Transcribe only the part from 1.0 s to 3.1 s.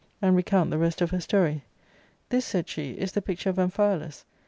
of her story." This," said she,"